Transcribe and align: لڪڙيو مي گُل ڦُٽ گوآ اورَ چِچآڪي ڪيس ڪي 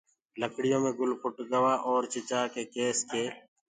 لڪڙيو 0.41 0.77
مي 0.83 0.91
گُل 0.97 1.11
ڦُٽ 1.21 1.37
گوآ 1.51 1.73
اورَ 1.85 2.03
چِچآڪي 2.13 2.63
ڪيس 2.73 2.97
ڪي 3.11 3.25